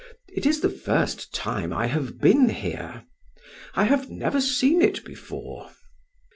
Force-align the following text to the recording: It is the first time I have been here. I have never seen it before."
It 0.29 0.47
is 0.47 0.61
the 0.61 0.69
first 0.71 1.31
time 1.31 1.71
I 1.71 1.85
have 1.85 2.19
been 2.19 2.49
here. 2.49 3.03
I 3.75 3.83
have 3.83 4.09
never 4.09 4.41
seen 4.41 4.81
it 4.81 5.05
before." 5.05 5.69